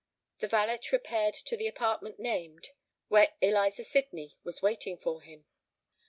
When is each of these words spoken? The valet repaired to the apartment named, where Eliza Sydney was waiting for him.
The 0.39 0.47
valet 0.47 0.79
repaired 0.91 1.35
to 1.45 1.55
the 1.55 1.67
apartment 1.67 2.17
named, 2.17 2.69
where 3.07 3.33
Eliza 3.39 3.83
Sydney 3.83 4.33
was 4.43 4.59
waiting 4.63 4.97
for 4.97 5.21
him. 5.21 5.45